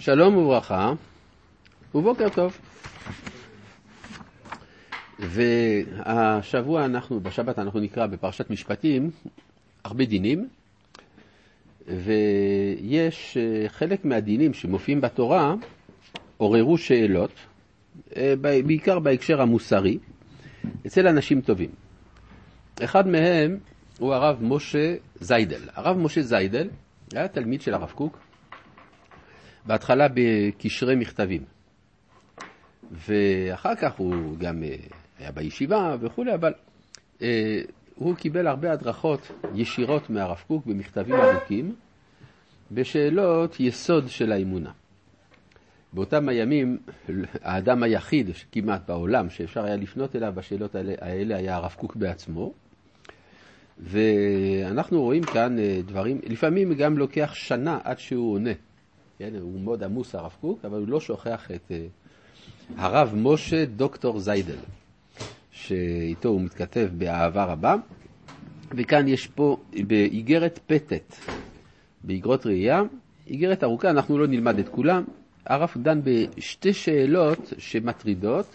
[0.00, 0.92] שלום וברכה,
[1.94, 2.58] ובוקר טוב.
[5.18, 9.10] והשבוע אנחנו, בשבת אנחנו נקרא בפרשת משפטים
[9.84, 10.48] הרבה דינים,
[11.86, 15.54] ויש אה, חלק מהדינים שמופיעים בתורה
[16.36, 17.32] עוררו שאלות,
[18.16, 19.98] אה, בעיקר בהקשר המוסרי,
[20.86, 21.70] אצל אנשים טובים.
[22.84, 23.58] אחד מהם
[23.98, 25.60] הוא הרב משה זיידל.
[25.74, 26.68] הרב משה זיידל
[27.12, 28.18] היה תלמיד של הרב קוק,
[29.68, 31.42] בהתחלה בקשרי מכתבים.
[32.92, 34.76] ואחר כך הוא גם אה,
[35.18, 36.52] היה בישיבה וכולי, אבל
[37.22, 37.60] אה,
[37.94, 41.74] הוא קיבל הרבה הדרכות ישירות מהרב קוק במכתבים ארוכים,
[42.70, 44.70] בשאלות יסוד של האמונה.
[45.92, 46.78] באותם הימים,
[47.42, 52.52] האדם היחיד כמעט בעולם שאפשר היה לפנות אליו בשאלות האלה, היה הרב קוק בעצמו.
[53.78, 58.52] ואנחנו רואים כאן אה, דברים, לפעמים גם לוקח שנה עד שהוא עונה.
[59.18, 61.86] כן, הוא מאוד עמוס הרב קוק, אבל הוא לא שוכח את אה,
[62.76, 64.56] הרב משה דוקטור זיידל,
[65.50, 67.76] שאיתו הוא מתכתב באהבה רבה.
[68.70, 69.56] וכאן יש פה
[69.86, 71.14] באיגרת פתת,
[72.04, 72.82] באיגרות ראייה,
[73.26, 75.04] איגרת ארוכה, אנחנו לא נלמד את כולם.
[75.46, 78.46] הרב דן בשתי שאלות שמטרידות.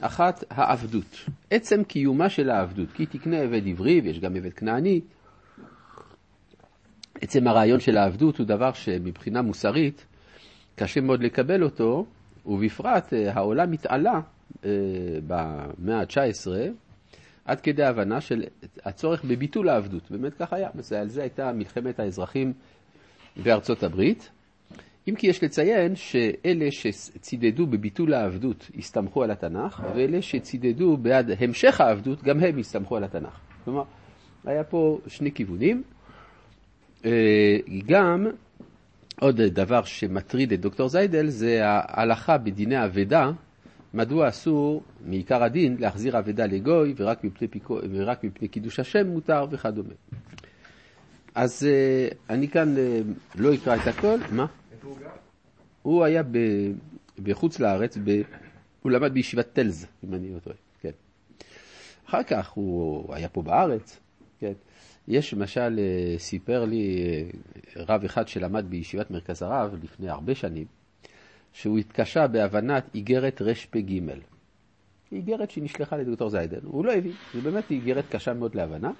[0.00, 1.24] אחת, העבדות.
[1.50, 5.00] עצם קיומה של העבדות, כי תקנה עבד עברי ויש גם עבד כנעני.
[7.22, 10.06] עצם הרעיון של העבדות הוא דבר שמבחינה מוסרית
[10.76, 12.06] קשה מאוד לקבל אותו,
[12.46, 14.20] ובפרט אה, העולם התעלה
[14.64, 14.70] אה,
[15.26, 16.50] במאה ה-19
[17.44, 18.44] עד כדי הבנה של
[18.84, 20.10] הצורך בביטול העבדות.
[20.10, 20.68] באמת כך היה,
[21.00, 22.52] על זה הייתה מלחמת האזרחים
[23.42, 24.30] בארצות הברית.
[25.08, 31.80] אם כי יש לציין שאלה שצידדו בביטול העבדות הסתמכו על התנ"ך, ואלה שצידדו בעד המשך
[31.80, 33.40] העבדות, גם הם הסתמכו על התנ"ך.
[33.64, 33.82] כלומר,
[34.44, 35.82] היה פה שני כיוונים.
[37.04, 38.26] אה, גם
[39.20, 43.30] עוד דבר שמטריד את דוקטור זיידל זה ההלכה בדיני אבדה,
[43.94, 49.46] מדוע אסור מעיקר הדין להחזיר אבדה לגוי ורק מפני, פיקו, ורק מפני קידוש השם מותר
[49.50, 49.94] וכדומה.
[51.34, 53.00] אז אה, אני כאן אה,
[53.34, 54.46] לא אקרא את הכל, מה?
[55.82, 56.22] הוא היה
[57.22, 58.22] בחוץ לארץ, ב...
[58.82, 60.90] הוא למד בישיבת טלז, אם אני לא טועה, כן.
[62.08, 64.00] אחר כך הוא היה פה בארץ,
[64.38, 64.52] כן.
[65.08, 66.96] יש למשל, אה, סיפר לי
[67.76, 70.66] אה, רב אחד שלמד בישיבת מרכז הרב לפני הרבה שנים,
[71.52, 74.00] שהוא התקשה בהבנת איגרת רפ"ג.
[75.12, 78.92] איגרת שנשלחה לדוקטור זיידן, הוא לא הבין, זו באמת איגרת קשה מאוד להבנה.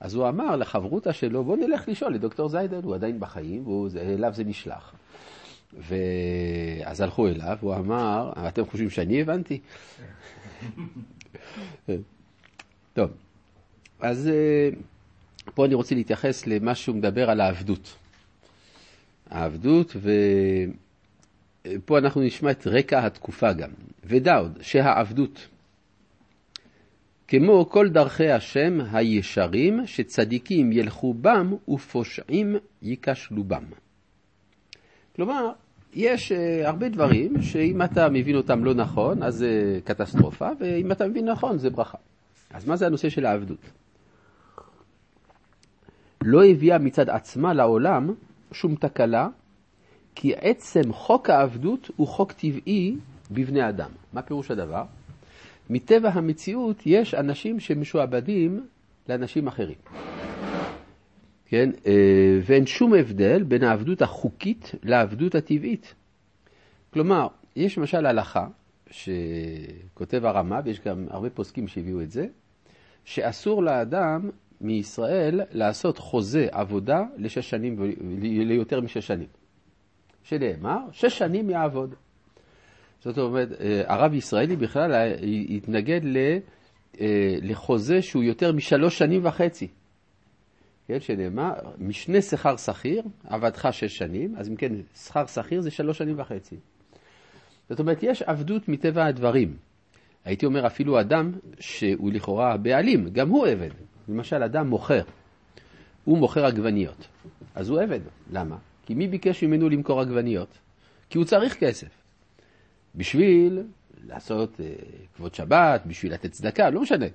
[0.00, 4.44] אז הוא אמר לחברותא שלו, בוא נלך לשאול לדוקטור זיידן, הוא עדיין בחיים, ואליו זה
[4.44, 4.94] נשלח.
[5.72, 9.60] ואז הלכו אליו, הוא אמר, אתם חושבים שאני הבנתי?
[12.94, 13.10] טוב,
[14.00, 14.68] אז אה,
[15.54, 17.96] פה אני רוצה להתייחס למה שהוא מדבר על העבדות.
[19.30, 19.96] העבדות,
[21.66, 23.70] ופה אנחנו נשמע את רקע התקופה גם.
[24.04, 25.48] ודע עוד שהעבדות,
[27.28, 33.64] כמו כל דרכי השם הישרים, שצדיקים ילכו בם ופושעים ייכשלו בם.
[35.16, 35.52] כלומר,
[35.94, 41.08] יש uh, הרבה דברים שאם אתה מבין אותם לא נכון, אז זה קטסטרופה, ואם אתה
[41.08, 41.98] מבין נכון, זה ברכה.
[42.50, 43.83] אז מה זה הנושא של העבדות?
[46.26, 48.14] לא הביאה מצד עצמה לעולם
[48.52, 49.28] שום תקלה,
[50.14, 52.96] כי עצם חוק העבדות הוא חוק טבעי
[53.30, 53.90] בבני אדם.
[54.12, 54.84] מה פירוש הדבר?
[55.70, 58.66] מטבע המציאות יש אנשים שמשועבדים
[59.08, 59.76] לאנשים אחרים.
[61.46, 61.70] כן?
[61.86, 65.94] אה, ואין שום הבדל בין העבדות החוקית לעבדות הטבעית.
[66.92, 67.26] כלומר,
[67.56, 68.46] יש למשל הלכה
[68.90, 72.26] שכותב הרמה, ויש גם הרבה פוסקים שהביאו את זה,
[73.04, 77.76] שאסור לאדם מישראל לעשות חוזה עבודה לשש שנים,
[78.22, 79.28] ליותר משש שנים.
[80.22, 81.94] שנאמר, שש שנים יעבוד.
[83.00, 85.14] זאת אומרת, אה, הרב ישראלי בכלל
[85.48, 86.00] התנגד
[87.00, 89.68] אה, לחוזה שהוא יותר משלוש שנים וחצי.
[90.86, 95.98] כן, שנאמר, משנה שכר שכיר, עבדך שש שנים, אז אם כן, שכר שכיר זה שלוש
[95.98, 96.56] שנים וחצי.
[97.68, 99.56] זאת אומרת, יש עבדות מטבע הדברים.
[100.24, 103.70] הייתי אומר אפילו אדם שהוא לכאורה בעלים, גם הוא עבד.
[104.08, 105.02] למשל, אדם מוכר,
[106.04, 107.08] הוא מוכר עגבניות,
[107.54, 108.00] אז הוא עבד.
[108.30, 108.56] למה?
[108.86, 110.58] כי מי ביקש ממנו למכור עגבניות?
[111.10, 111.88] כי הוא צריך כסף.
[112.94, 113.62] בשביל
[114.06, 114.62] לעשות uh,
[115.16, 117.06] כבוד שבת, בשביל לתת צדקה, לא משנה.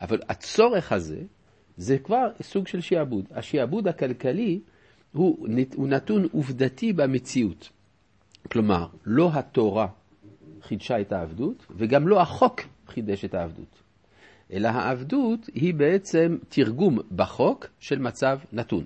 [0.00, 1.20] אבל הצורך הזה
[1.76, 3.24] זה כבר סוג של שיעבוד.
[3.30, 4.60] השיעבוד הכלכלי
[5.12, 7.70] הוא, הוא נתון עובדתי במציאות.
[8.52, 9.86] כלומר, לא התורה
[10.62, 13.82] חידשה את העבדות, וגם לא החוק חידש את העבדות.
[14.52, 18.84] אלא העבדות היא בעצם תרגום בחוק של מצב נתון.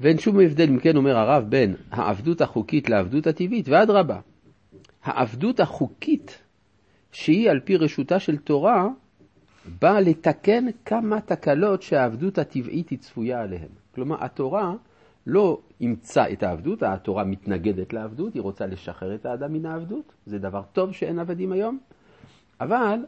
[0.00, 4.20] ואין שום הבדל, אם כן אומר הרב, בין העבדות החוקית לעבדות הטבעית, ואדרבה,
[5.04, 6.38] העבדות החוקית,
[7.12, 8.88] שהיא על פי רשותה של תורה,
[9.80, 13.68] באה לתקן כמה תקלות שהעבדות הטבעית היא צפויה עליהן.
[13.94, 14.74] כלומר, התורה
[15.26, 20.38] לא אימצה את העבדות, התורה מתנגדת לעבדות, היא רוצה לשחרר את האדם מן העבדות, זה
[20.38, 21.78] דבר טוב שאין עבדים היום,
[22.60, 22.98] אבל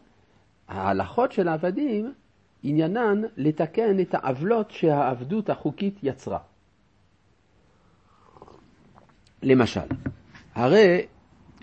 [0.71, 2.13] ההלכות של העבדים,
[2.63, 6.39] עניינן לתקן את העוולות שהעבדות החוקית יצרה.
[9.43, 9.81] למשל,
[10.55, 11.07] הרי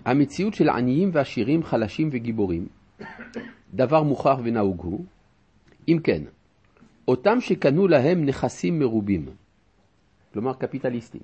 [0.04, 2.68] המציאות של עניים ועשירים, חלשים וגיבורים,
[3.74, 5.04] דבר מוכח ונהוג הוא,
[5.88, 6.22] אם כן,
[7.08, 9.26] אותם שקנו להם נכסים מרובים,
[10.32, 11.22] כלומר קפיטליסטים,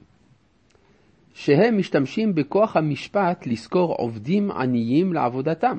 [1.34, 5.78] שהם משתמשים בכוח המשפט לשכור עובדים עניים לעבודתם.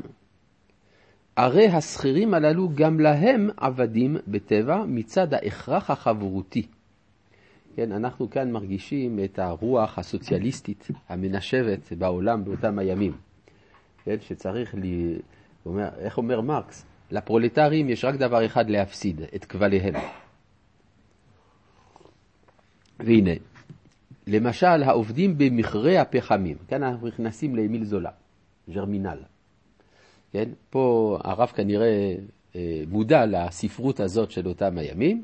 [1.37, 6.67] הרי השכירים הללו גם להם עבדים בטבע מצד ההכרח החברותי.
[7.75, 13.13] כן, אנחנו כאן מרגישים את הרוח הסוציאליסטית המנשבת בעולם באותם הימים.
[14.03, 15.15] כן, שצריך, לי,
[15.65, 16.85] אומר, איך אומר מרקס?
[17.11, 19.93] לפרולטרים יש רק דבר אחד להפסיד, את כבליהם.
[22.99, 23.31] והנה,
[24.27, 28.11] למשל העובדים במכרה הפחמים, כאן אנחנו נכנסים לאמיל זולה,
[28.69, 29.34] ג'רמינל.
[30.35, 30.49] כן?
[30.69, 32.15] פה הרב כנראה
[32.55, 35.23] אה, מודע לספרות הזאת של אותם הימים,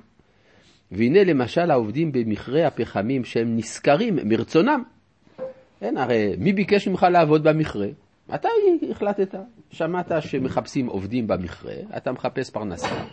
[0.91, 4.83] והנה למשל העובדים במכרה הפחמים שהם נשכרים מרצונם.
[5.79, 7.87] כן, הרי מי ביקש ממך לעבוד במכרה?
[8.35, 8.49] אתה
[8.91, 9.35] החלטת,
[9.71, 13.03] שמעת שמחפשים עובדים במכרה, אתה מחפש פרנסה,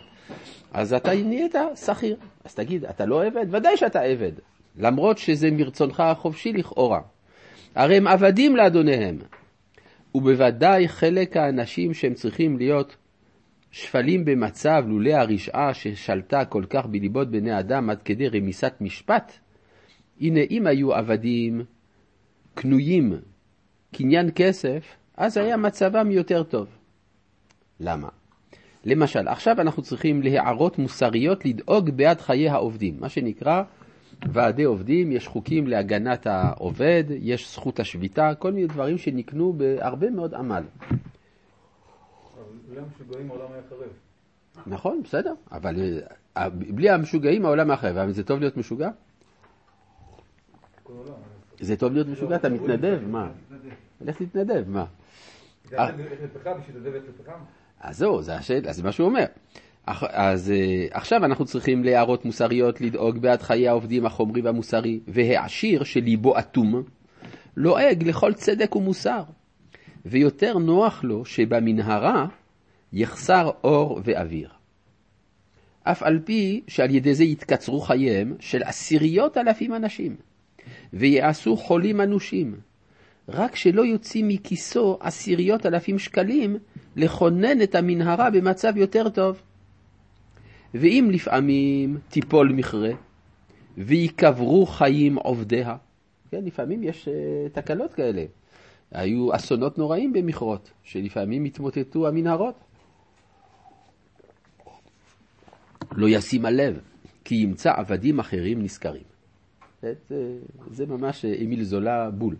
[0.73, 2.15] אז אתה נהיית שכיר.
[2.45, 3.45] אז תגיד, אתה לא עבד?
[3.55, 4.31] ודאי שאתה עבד,
[4.77, 7.01] למרות שזה מרצונך החופשי לכאורה.
[7.75, 9.17] הרי הם עבדים לאדוניהם,
[10.15, 12.95] ובוודאי חלק האנשים שהם צריכים להיות
[13.71, 19.31] שפלים במצב לולא הרשעה ששלטה כל כך בליבות בני אדם עד כדי רמיסת משפט,
[20.21, 21.61] הנה אם היו עבדים
[22.53, 23.13] קנויים
[23.95, 24.83] קניין כסף,
[25.17, 26.67] אז היה מצבם יותר טוב.
[27.79, 28.09] למה?
[28.85, 33.63] למשל, עכשיו אנחנו צריכים להערות מוסריות לדאוג בעד חיי העובדים, מה שנקרא
[34.27, 40.33] ועדי עובדים, יש חוקים להגנת העובד, יש זכות השביתה, כל מיני דברים שנקנו בהרבה מאוד
[40.33, 40.63] עמל.
[44.67, 45.75] נכון, בסדר, אבל
[46.37, 47.97] אה, בלי המשוגעים העולם חרב.
[47.97, 48.89] אבל זה טוב להיות משוגע?
[51.59, 53.31] זה טוב להיות משוגע, אתה מתנדב, מה?
[54.01, 54.85] לך תתנדב, מה?
[57.79, 59.25] אז זהו, זה מה שהוא אומר.
[60.11, 66.39] אז אה, עכשיו אנחנו צריכים להערות מוסריות לדאוג בעד חיי העובדים החומרי והמוסרי, והעשיר שליבו
[66.39, 66.83] אטום,
[67.57, 69.23] לועג לכל צדק ומוסר,
[70.05, 72.25] ויותר נוח לו שבמנהרה
[72.93, 74.49] יחסר אור ואוויר.
[75.83, 80.15] אף על פי שעל ידי זה יתקצרו חייהם של עשיריות אלפים אנשים,
[80.93, 82.55] ויעשו חולים אנושים,
[83.29, 86.57] רק שלא יוציא מכיסו עשיריות אלפים שקלים
[86.95, 89.41] לכונן את המנהרה במצב יותר טוב.
[90.73, 92.91] ואם לפעמים תיפול מכרה,
[93.77, 95.75] ויקברו חיים עובדיה,
[96.31, 98.25] כן, לפעמים יש uh, תקלות כאלה.
[98.91, 102.55] היו אסונות נוראים במכרות, שלפעמים התמוטטו המנהרות.
[105.91, 106.79] לא ישים הלב,
[107.23, 109.03] כי ימצא עבדים אחרים נשכרים.
[109.81, 109.93] זה,
[110.71, 112.35] זה ממש אמיל זולה בול.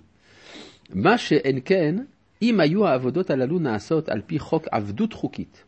[0.93, 1.95] מה שאין כן,
[2.41, 5.63] אם היו העבודות הללו נעשות על פי חוק עבדות חוקית,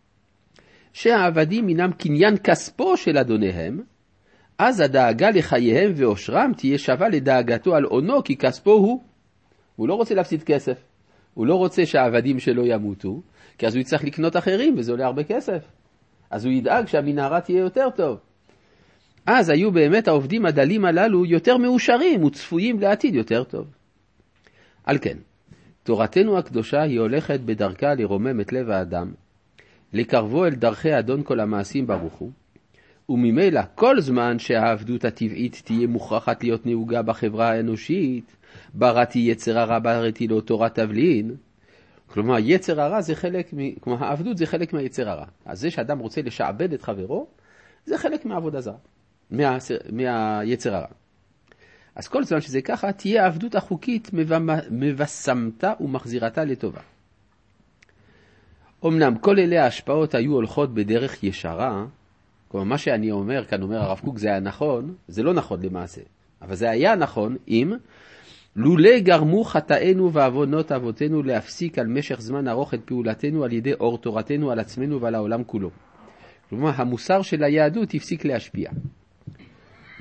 [0.94, 3.82] שהעבדים הינם קניין כספו של אדוניהם,
[4.58, 9.04] אז הדאגה לחייהם ואושרם תהיה שווה לדאגתו על אונו, כי כספו הוא.
[9.76, 10.78] הוא לא רוצה להפסיד כסף.
[11.34, 13.22] הוא לא רוצה שהעבדים שלו ימותו,
[13.58, 15.64] כי אז הוא יצטרך לקנות אחרים, וזה עולה הרבה כסף.
[16.30, 18.20] אז הוא ידאג שהמנהרה תהיה יותר טוב.
[19.26, 23.68] אז היו באמת העובדים הדלים הללו יותר מאושרים וצפויים לעתיד יותר טוב.
[24.84, 25.18] על כן,
[25.84, 29.12] תורתנו הקדושה היא הולכת בדרכה לרומם את לב האדם,
[29.94, 32.32] לקרבו אל דרכי אדון כל המעשים ברוך הוא,
[33.10, 38.36] וממילא כל זמן שהעבדות הטבעית תהיה מוכרחת להיות נהוגה בחברה האנושית,
[38.74, 41.36] בראתי יצר הרע בראתי לו תורת תבלין,
[42.08, 43.76] כלומר, יצר הרע זה חלק, מ...
[43.76, 45.26] כלומר, העבדות זה חלק מהיצר הרע.
[45.46, 47.28] אז זה שאדם רוצה לשעבד את חברו,
[47.86, 48.78] זה חלק מהעבודה זרה,
[49.32, 49.58] מה...
[49.92, 50.88] מהיצר הרע.
[51.96, 54.10] אז כל זמן שזה ככה, תהיה העבדות החוקית
[54.72, 56.82] מבשמתה ומחזירתה לטובה.
[58.86, 61.86] אמנם כל אלה ההשפעות היו הולכות בדרך ישרה,
[62.48, 66.02] כלומר מה שאני אומר, כאן אומר הרב קוק, זה היה נכון, זה לא נכון למעשה,
[66.42, 67.72] אבל זה היה נכון אם
[68.56, 73.98] לולא גרמו חטאינו ועוונות אבותינו להפסיק על משך זמן ארוך את פעולתנו על ידי אור
[73.98, 75.70] תורתנו על עצמנו ועל העולם כולו.
[76.50, 78.70] כלומר, המוסר של היהדות הפסיק להשפיע.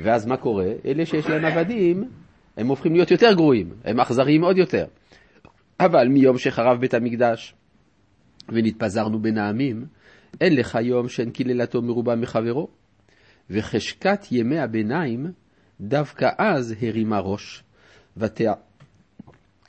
[0.02, 0.66] ואז מה קורה?
[0.84, 2.10] אלה שיש להם עבדים,
[2.56, 4.84] הם הופכים להיות יותר גרועים, הם אכזריים עוד יותר.
[5.80, 7.54] אבל מיום שחרב בית המקדש
[8.52, 9.86] ונתפזרנו בין העמים,
[10.40, 12.68] אין לך יום שאין קללתו מרובה מחברו.
[13.50, 15.26] וחשקת ימי הביניים,
[15.80, 17.62] דווקא אז הרימה ראש,
[18.16, 18.52] ותע...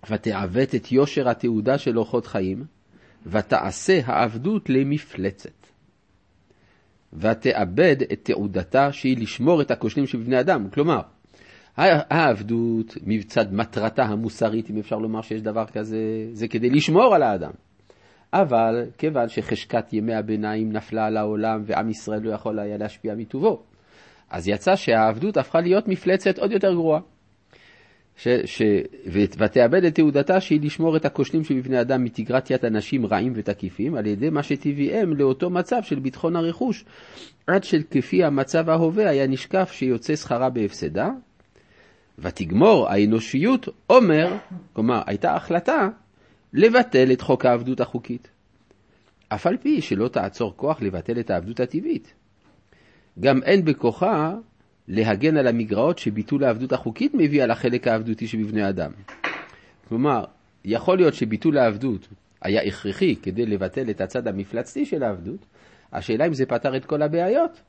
[0.10, 2.64] ותעוות את יושר התעודה של אורחות חיים,
[3.26, 5.68] ותעשה העבדות למפלצת.
[7.14, 10.70] ותאבד את תעודתה שהיא לשמור את הכושלים של בני אדם.
[10.70, 11.02] כלומר,
[11.78, 17.52] העבדות מצד מטרתה המוסרית, אם אפשר לומר שיש דבר כזה, זה כדי לשמור על האדם.
[18.34, 23.64] אבל כיוון שחשקת ימי הביניים נפלה על העולם ועם ישראל לא יכול היה להשפיע מטובו,
[24.30, 27.00] אז יצא שהעבדות הפכה להיות מפלצת עוד יותר גרועה.
[28.18, 28.62] ש, ש,
[29.38, 34.30] ותאבד את תעודתה שהיא לשמור את הכושלים שבבני אדם מתגרת אנשים רעים ותקיפים על ידי
[34.30, 36.86] מה שטבעיהם לאותו מצב של ביטחון הרכוש
[37.48, 41.10] עד שכפי המצב ההווה היה נשקף שיוצא שכרה בהפסדה
[42.20, 44.38] ותגמור האנושיות אומר,
[44.74, 45.90] כלומר הייתה החלטה
[46.54, 48.28] לבטל את חוק העבדות החוקית
[49.30, 52.14] אף על פי שלא תעצור כוח לבטל את העבדות הטבעית
[53.20, 54.36] גם אין בכוחה
[54.88, 58.92] להגן על המגרעות שביטול העבדות החוקית מביא על החלק העבדותי שבבני אדם.
[59.88, 60.24] כלומר,
[60.66, 62.08] יכול להיות שביטול העבדות
[62.42, 65.46] היה הכרחי כדי לבטל את הצד המפלצתי של העבדות,
[65.94, 67.62] השאלה אם זה פתר את כל הבעיות.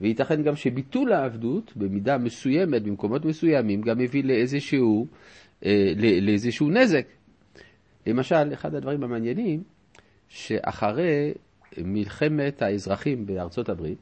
[0.00, 5.06] וייתכן גם שביטול העבדות במידה מסוימת, במקומות מסוימים, גם מביא לאיזשהו,
[5.64, 7.06] אה, לאיזשהו נזק.
[8.10, 9.62] למשל, אחד הדברים המעניינים,
[10.28, 11.32] שאחרי
[11.78, 13.98] מלחמת האזרחים בארצות הברית,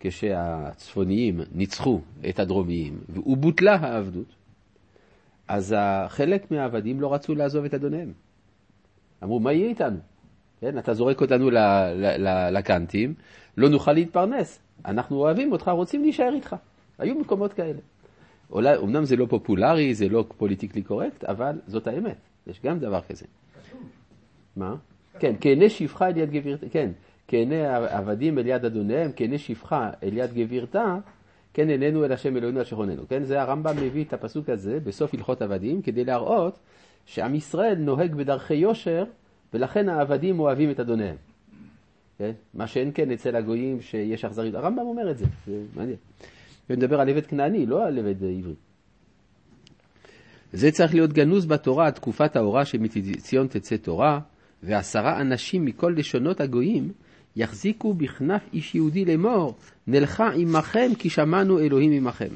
[0.00, 4.34] כשהצפוניים ניצחו את הדרומיים ובוטלה העבדות,
[5.48, 5.76] אז
[6.08, 8.12] חלק מהעבדים לא רצו לעזוב את אדוניהם.
[9.22, 9.98] אמרו, מה יהיה איתנו?
[10.60, 11.50] כן, אתה זורק אותנו
[12.52, 13.14] לקנטים,
[13.56, 14.60] לא נוכל להתפרנס.
[14.84, 16.56] אנחנו אוהבים אותך, רוצים להישאר איתך.
[16.98, 17.80] היו מקומות כאלה.
[18.50, 22.16] אולי, אמנם זה לא פופולרי, זה לא פוליטיקלי קורקט, אבל זאת האמת.
[22.46, 23.26] יש גם דבר כזה.
[24.56, 24.74] מה?
[25.18, 26.90] כן, כעיני שפחה אל יד גבירתה, כן.
[27.28, 30.96] כעיני עבדים אל יד אדוניהם, כעיני שפחה אל יד גבירתה,
[31.54, 33.08] כן עינינו אל השם אלוהינו אשר עוננו.
[33.08, 36.58] כן, זה הרמב"ם מביא את הפסוק הזה בסוף הלכות עבדים, כדי להראות
[37.06, 39.04] שעם ישראל נוהג בדרכי יושר,
[39.54, 41.16] ולכן העבדים אוהבים את אדוניהם.
[42.18, 42.32] כן?
[42.54, 44.54] מה שאין כן אצל הגויים שיש אכזריות.
[44.54, 45.96] הרמב"ם אומר את זה, זה מעניין.
[46.68, 48.54] הוא מדבר על עבד כנעני, לא על עבד עברי.
[50.52, 54.20] זה צריך להיות גנוז בתורה תקופת ההוראה שמציון תצא תורה,
[54.62, 56.92] ועשרה אנשים מכל לשונות הגויים
[57.36, 59.54] יחזיקו בכנף איש יהודי לאמור,
[59.86, 62.34] נלכה עמכם כי שמענו אלוהים עמכם.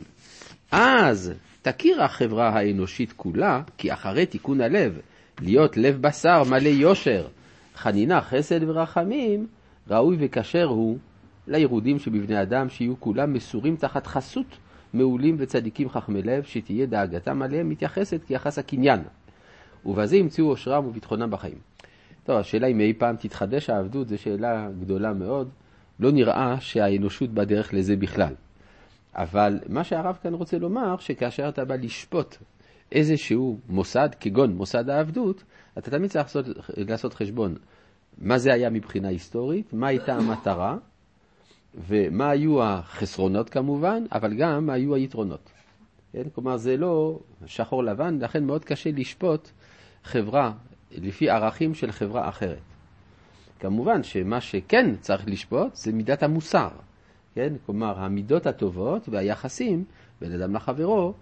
[0.73, 1.33] אז
[1.63, 4.99] תכיר החברה האנושית כולה, כי אחרי תיקון הלב,
[5.41, 7.27] להיות לב בשר מלא יושר,
[7.75, 9.47] חנינה, חסד ורחמים,
[9.91, 10.99] ראוי וכשר הוא
[11.47, 14.57] לירודים שבבני אדם שיהיו כולם מסורים תחת חסות
[14.97, 19.01] מעולים וצדיקים חכמי לב, שתהיה דאגתם עליהם מתייחסת כיחס הקניין.
[19.87, 21.59] ובזה ימצאו אושרם וביטחונם בחיים.
[22.25, 25.49] טוב, השאלה אם אי פעם תתחדש העבדות זו שאלה גדולה מאוד.
[26.01, 28.35] לא נראה שהאנושות בדרך לזה בכלל.
[29.15, 32.37] אבל מה שהרב כאן רוצה לומר, שכאשר אתה בא לשפוט
[32.93, 35.45] איזשהו מוסד, כגון מוסד העבדות,
[35.79, 37.55] אתה תמיד צריך לעשות, לעשות חשבון
[38.19, 40.77] מה זה היה מבחינה היסטורית, מה הייתה המטרה,
[41.77, 45.51] ומה היו החסרונות כמובן, אבל גם מה היו היתרונות.
[46.13, 46.23] כן?
[46.35, 49.49] כלומר, זה לא שחור לבן, לכן מאוד קשה לשפוט
[50.05, 50.53] חברה
[50.91, 52.59] לפי ערכים של חברה אחרת.
[53.61, 56.69] כמובן שמה שכן צריך לשפוט זה מידת המוסר,
[57.35, 57.53] כן?
[57.67, 59.85] כלומר המידות הטובות והיחסים
[60.21, 61.15] בין אדם לחברו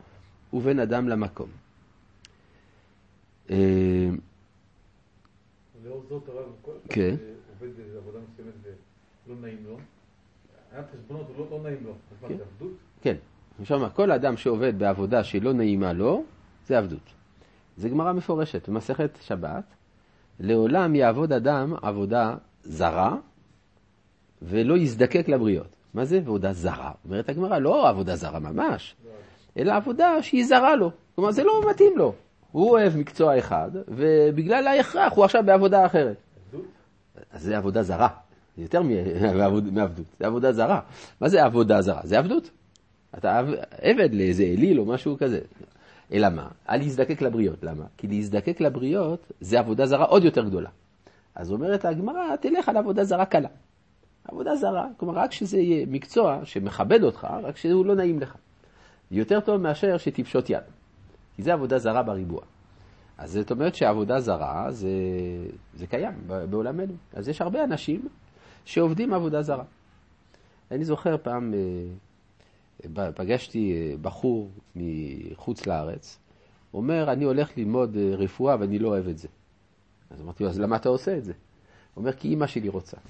[0.53, 1.49] ובין אדם למקום.
[3.51, 3.57] אה,
[5.85, 7.15] לאור זאת הרב, כל אחד כן.
[7.17, 8.55] שעובד בעבודה מסוימת
[9.27, 9.77] ולא נעים לו,
[10.75, 12.73] היה חשבונות ולא לא נעים לו, עבדות?
[13.03, 13.15] כן,
[13.61, 16.25] עכשיו כל אדם שעובד בעבודה שלא נעימה לו,
[16.67, 17.15] זה עבדות.
[17.77, 19.65] זה גמרא מפורשת במסכת שבת,
[20.41, 23.17] לעולם יעבוד אדם עבודה זרה
[24.43, 25.77] ולא יזדקק לבריות.
[25.95, 26.93] מה זה עבודה זרה?
[27.05, 28.97] אומרת הגמרא, לא עבודה זרה ממש,
[29.57, 30.91] אלא עבודה שהיא זרה לו.
[31.15, 32.15] כלומר, זה לא מתאים לו.
[32.53, 36.17] הוא אוהב מקצוע אחד, ובגלל ההכרח הוא עכשיו בעבודה אחרת.
[37.31, 38.09] אז זה עבודה זרה.
[38.57, 38.83] זה יותר
[39.73, 40.81] מעבדות, זה עבודה זרה.
[41.21, 42.01] מה זה עבודה זרה?
[42.05, 42.51] זה עבדות.
[43.19, 43.39] אתה
[43.81, 45.41] עבד לאיזה אליל או משהו כזה.
[46.13, 46.49] אלא מה?
[46.67, 47.65] על להזדקק לבריות.
[47.65, 47.85] למה?
[47.97, 50.71] כי להזדקק לבריות זה עבודה זרה עוד יותר גדולה.
[51.35, 53.49] אז אומרת הגמרא, תלך על עבודה זרה קלה.
[54.25, 58.37] עבודה זרה, כלומר רק שזה יהיה מקצוע שמכבד אותך, רק שהוא לא נעים לך.
[59.11, 60.63] יותר טוב מאשר שתפשוט יד.
[61.37, 62.41] כי זה עבודה זרה בריבוע.
[63.19, 64.89] אז זאת אומרת שעבודה זרה זה,
[65.75, 66.13] זה קיים
[66.51, 66.93] בעולמנו.
[67.15, 68.09] אז יש הרבה אנשים
[68.65, 69.65] שעובדים עבודה זרה.
[70.71, 71.55] אני זוכר פעם
[72.97, 76.19] אה, פגשתי אה, בחור מחוץ לארץ,
[76.75, 79.29] אומר, אני הולך ללמוד אה, רפואה ואני לא אוהב את זה.
[80.11, 81.33] אז אמרתי לו, אז למה אתה עושה את זה?
[81.33, 82.97] הוא אומר, כי אימא שלי רוצה.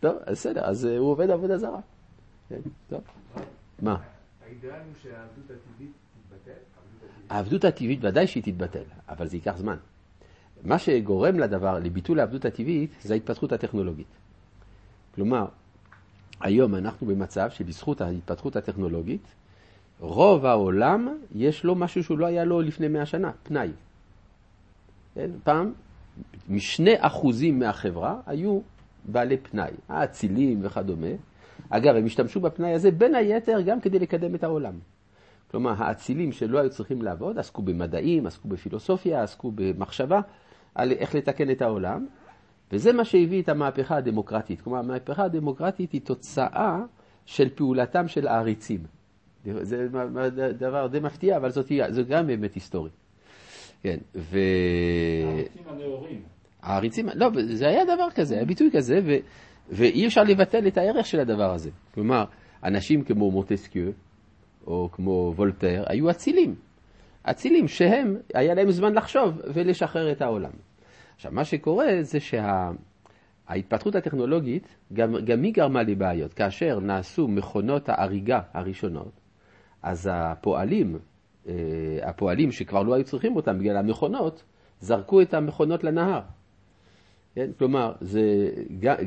[0.00, 1.80] טוב, אז בסדר, אז הוא עובד עבודה זרה.
[2.48, 3.00] כן, טוב.
[3.82, 3.96] מה?
[4.44, 5.92] האידאל הוא שהעבדות הטבעית
[6.28, 6.58] תתבטל?
[7.28, 9.76] העבדות הטבעית ודאי שהיא תתבטל, אבל זה ייקח זמן.
[10.66, 14.06] מה שגורם לדבר, לביטול העבדות הטבעית, זה ההתפתחות הטכנולוגית.
[15.14, 15.46] כלומר,
[16.40, 19.22] היום אנחנו במצב שבזכות ההתפתחות הטכנולוגית,
[20.00, 23.68] רוב העולם יש לו משהו שהוא לא היה לו לפני מאה שנה, פנאי.
[25.14, 25.30] כן?
[25.44, 25.72] פעם,
[26.48, 28.60] משני אחוזים מהחברה היו
[29.04, 31.06] בעלי פנאי, האצילים וכדומה.
[31.68, 34.74] אגב, הם השתמשו בפנאי הזה בין היתר גם כדי לקדם את העולם.
[35.50, 40.20] כלומר, האצילים שלא היו צריכים לעבוד, עסקו במדעים, עסקו בפילוסופיה, עסקו במחשבה
[40.76, 42.06] על איך לתקן את העולם,
[42.72, 44.60] וזה מה שהביא את המהפכה הדמוקרטית.
[44.60, 46.78] כלומר, המהפכה הדמוקרטית היא תוצאה
[47.26, 48.80] של פעולתם של העריצים.
[49.44, 49.88] זה
[50.58, 52.90] דבר די מפתיע, אבל זאת, זאת גם באמת היסטורי.
[53.82, 54.38] כן, ו...
[55.24, 56.22] העריצים הנאורים.
[56.62, 59.12] העריצים, לא, זה היה דבר כזה, היה ביטוי כזה, ו,
[59.68, 61.70] ואי אפשר לבטל את הערך של הדבר הזה.
[61.94, 62.24] כלומר,
[62.64, 63.90] אנשים כמו מוטסקיו,
[64.66, 66.54] או כמו וולטר, היו אצילים.
[67.22, 70.50] אצילים שהם, היה להם זמן לחשוב ולשחרר את העולם.
[71.16, 73.98] עכשיו, מה שקורה זה שההתפתחות שה...
[73.98, 76.34] הטכנולוגית, גם, גם היא גרמה לבעיות.
[76.34, 79.20] כאשר נעשו מכונות ההריגה הראשונות,
[79.82, 80.98] אז הפועלים,
[81.48, 81.54] אה,
[82.02, 84.44] הפועלים שכבר לא היו צריכים אותם בגלל המכונות,
[84.80, 86.20] זרקו את המכונות לנהר.
[87.34, 87.50] כן?
[87.58, 88.50] כלומר, זה,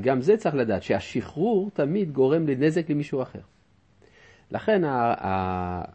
[0.01, 3.39] גם זה צריך לדעת, שהשחרור תמיד גורם לנזק למישהו אחר.
[4.51, 4.81] לכן,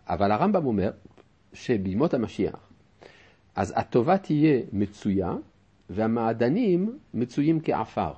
[0.09, 0.91] אבל הרמב"ם אומר
[1.53, 2.71] שבימות המשיח,
[3.57, 5.33] אז הטובה תהיה מצויה
[5.91, 8.13] והמעדנים מצויים כעפר.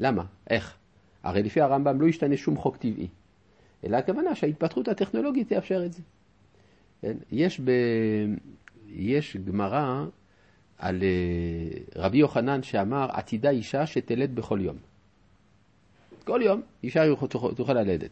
[0.00, 0.24] למה?
[0.50, 0.76] איך?
[1.22, 3.08] הרי לפי הרמב"ם לא ישתנה שום חוק טבעי,
[3.84, 6.02] אלא הכוונה שההתפתחות הטכנולוגית תאפשר את זה.
[7.02, 7.16] כן?
[7.32, 7.70] יש, ב...
[8.88, 10.04] יש גמרא
[10.78, 14.76] על אה, רבי יוחנן שאמר, עתידה אישה שתלד בכל יום.
[16.24, 17.04] כל יום אישה
[17.56, 18.10] תוכל ללדת.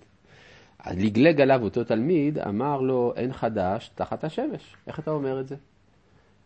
[0.87, 4.76] לגלג עליו אותו תלמיד, אמר לו, אין חדש תחת השמש.
[4.87, 5.56] איך אתה אומר את זה?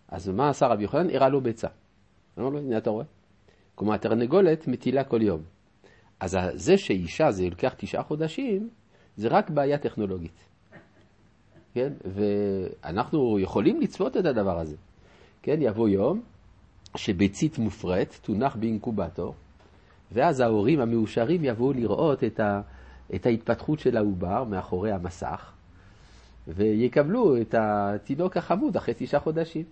[0.09, 1.11] אז מה עשה רבי יוחנן?
[1.11, 1.69] הראה לו ביצה.
[2.39, 3.05] אמר לו, הנה אתה רואה.
[3.75, 5.43] כלומר, התרנגולת מטילה כל יום.
[6.21, 8.69] אז זה שאישה זה לוקח תשעה חודשים,
[9.17, 10.45] זה רק בעיה טכנולוגית.
[11.75, 11.93] כן?
[12.05, 14.77] ואנחנו יכולים לצפות את הדבר הזה.
[15.43, 15.57] כן?
[15.61, 16.23] יבוא יום
[16.97, 19.35] שביצית מופרית תונח באינקובטור,
[20.13, 22.61] ואז ההורים המאושרים יבואו לראות את, ה,
[23.15, 25.53] את ההתפתחות של העובר מאחורי המסך,
[26.49, 29.65] ויקבלו את התינוק החמוד אחרי תשעה חודשים.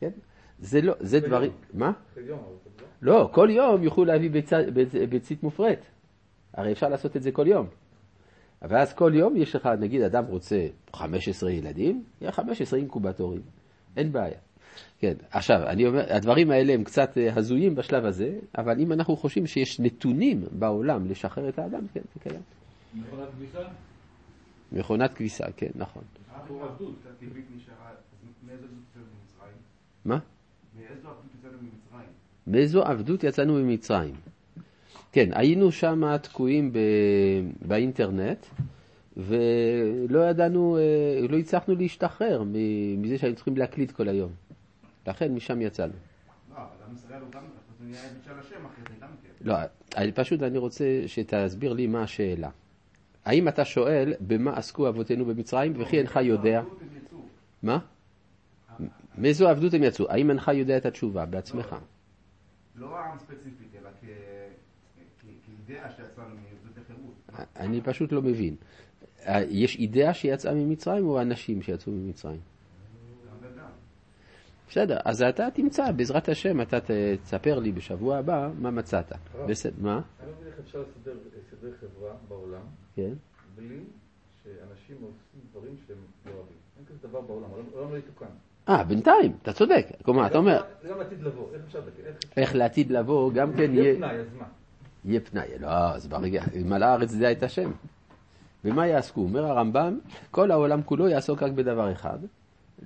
[0.00, 0.10] כן?
[0.58, 1.92] זה לא, זה דברים, מה?
[3.02, 4.30] לא, כל יום יוכלו להביא
[5.08, 5.90] ביצית מופרית.
[6.54, 7.66] הרי אפשר לעשות את זה כל יום.
[8.62, 13.42] ואז כל יום יש לך, נגיד אדם רוצה 15 ילדים, יהיה 15 אינקובטורים,
[13.96, 14.38] אין בעיה.
[14.98, 19.16] כן, עכשיו, אני אומר, הדברים האלה הם קצת אה, הזויים בשלב הזה, אבל אם אנחנו
[19.16, 22.40] חושבים שיש נתונים בעולם לשחרר את האדם, כן, זה קיים.
[22.94, 23.60] מכונת כביסה?
[24.72, 26.02] מכונת כביסה, כן, נכון.
[30.04, 30.18] מה?
[32.46, 34.14] מאיזו עבדות יצאנו ממצרים?
[35.12, 36.78] כן, היינו שם תקועים ב...
[37.62, 38.46] באינטרנט,
[39.16, 42.42] ולא ידענו, אה, לא הצלחנו להשתחרר
[42.98, 44.30] מזה שהיינו צריכים להקליט כל היום.
[45.06, 45.92] לכן משם יצאנו.
[46.50, 47.42] לא, אבל עם ישראל הוא גם,
[47.78, 49.28] זה נהיה עבד של השם אחרי זה גם כן.
[49.40, 49.54] לא,
[49.96, 52.50] אני, פשוט אני רוצה שתסביר לי מה השאלה.
[53.24, 56.62] האם אתה שואל במה עסקו אבותינו במצרים וכי אינך יודע?
[57.62, 57.78] מה?
[59.18, 60.06] מאיזו עבדות הם יצאו?
[60.10, 61.76] האם אינך יודע את התשובה בעצמך?
[62.76, 63.90] לא עם ספציפית, אלא
[65.20, 67.14] כאידאה שיצאנו מעבדות החירות.
[67.56, 68.56] אני פשוט לא מבין.
[69.48, 72.40] יש אידאה שיצאה ממצרים או אנשים שיצאו ממצרים?
[74.68, 76.76] בסדר, אז אתה תמצא, בעזרת השם, אתה
[77.22, 79.12] תספר לי בשבוע הבא מה מצאת.
[79.48, 79.92] בסדר, מה?
[79.92, 81.18] אני לא מבין איך אפשר לסדר
[81.50, 82.62] סדרי חברה בעולם,
[82.94, 83.12] כן.
[83.54, 83.80] בלי
[84.42, 86.56] שאנשים עושים דברים שהם לא אוהבים.
[86.76, 88.26] אין כזה דבר בעולם, העולם לא יתוקן.
[88.68, 89.86] אה, בינתיים, אתה צודק.
[90.02, 90.62] כלומר, אתה אומר...
[90.82, 91.80] זה גם לעתיד לבוא, איך אפשר...
[92.36, 93.84] איך לעתיד לבוא, גם כן יהיה...
[93.84, 94.44] יהיה פנאי, אז מה?
[95.04, 97.70] יהיה פנאי, לא, אז ברגע, מלאה הארץ זה את השם.
[98.64, 99.20] ומה יעסקו?
[99.20, 99.98] אומר הרמב"ם,
[100.30, 102.18] כל העולם כולו יעסוק רק בדבר אחד,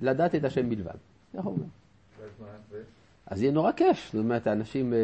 [0.01, 0.97] לדעת את השם בלבד.
[1.33, 1.65] איך אומר?
[3.25, 4.99] אז יהיה נורא כיף, זאת אומרת, האנשים אה,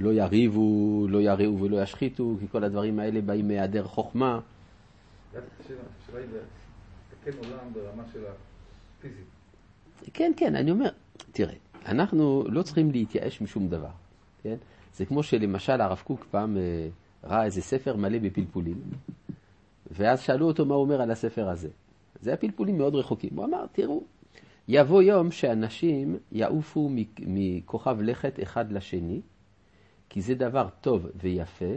[0.00, 4.40] לא יריבו, לא יראו ולא ישחיתו, כי כל הדברים האלה באים מהיעדר חוכמה.
[5.32, 6.26] השאלה היא
[7.12, 8.20] לתקן עולם ברמה של
[8.98, 9.39] הפיזית.
[10.14, 10.90] כן, כן, אני אומר,
[11.32, 11.54] תראה,
[11.86, 13.90] אנחנו לא צריכים להתייאש משום דבר,
[14.42, 14.56] כן?
[14.94, 16.88] זה כמו שלמשל הרב קוק פעם אה,
[17.24, 18.80] ראה איזה ספר מלא בפלפולים,
[19.90, 21.68] ואז שאלו אותו מה הוא אומר על הספר הזה.
[22.22, 23.30] זה הפלפולים מאוד רחוקים.
[23.34, 24.02] הוא אמר, תראו,
[24.68, 29.20] יבוא יום שאנשים יעופו מכוכב לכת אחד לשני,
[30.08, 31.74] כי זה דבר טוב ויפה,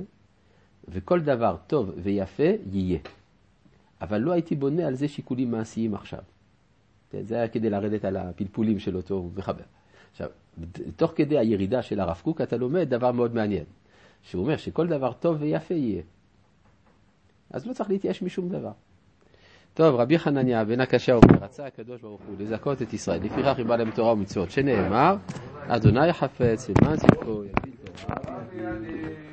[0.88, 3.00] וכל דבר טוב ויפה יהיה.
[4.02, 6.20] אבל לא הייתי בונה על זה שיקולים מעשיים עכשיו.
[7.21, 9.63] זה היה כדי לרדת על הפלפולים של אותו מחבר.
[10.12, 10.30] עכשיו,
[10.95, 13.63] תוך כדי הירידה של הרב קוק אתה לומד דבר מאוד מעניין,
[14.21, 16.02] שהוא אומר שכל דבר טוב ויפה יהיה.
[17.52, 18.71] אז לא צריך להתייאש משום דבר.
[19.73, 23.65] טוב, רבי חנניה בן הקשה אומר, רצה הקדוש ברוך הוא לזכות את ישראל, לפיכך היא
[23.65, 25.15] באה להם תורה ומצוות, שנאמר,
[25.67, 29.33] אדוני חפץ למען צדקו יביא תורה